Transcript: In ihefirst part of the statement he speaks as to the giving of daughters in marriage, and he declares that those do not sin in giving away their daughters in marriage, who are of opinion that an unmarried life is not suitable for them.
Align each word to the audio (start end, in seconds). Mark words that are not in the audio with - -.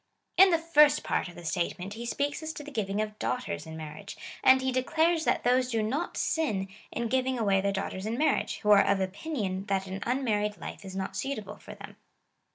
In 0.35 0.49
ihefirst 0.51 1.03
part 1.03 1.27
of 1.29 1.35
the 1.35 1.45
statement 1.45 1.93
he 1.93 2.07
speaks 2.07 2.41
as 2.41 2.53
to 2.53 2.63
the 2.63 2.71
giving 2.71 3.03
of 3.03 3.19
daughters 3.19 3.67
in 3.67 3.77
marriage, 3.77 4.17
and 4.43 4.59
he 4.59 4.71
declares 4.71 5.25
that 5.25 5.43
those 5.43 5.69
do 5.69 5.83
not 5.83 6.17
sin 6.17 6.69
in 6.91 7.07
giving 7.07 7.37
away 7.37 7.61
their 7.61 7.71
daughters 7.71 8.07
in 8.07 8.17
marriage, 8.17 8.57
who 8.61 8.71
are 8.71 8.83
of 8.83 8.99
opinion 8.99 9.65
that 9.67 9.85
an 9.85 9.99
unmarried 10.01 10.57
life 10.57 10.83
is 10.83 10.95
not 10.95 11.15
suitable 11.15 11.57
for 11.57 11.75
them. 11.75 11.97